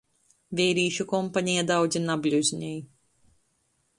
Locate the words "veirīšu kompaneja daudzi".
0.59-2.03